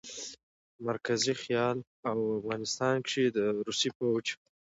[0.87, 1.77] مرکزي خيال
[2.09, 4.25] او افغانستان کښې د روسي فوج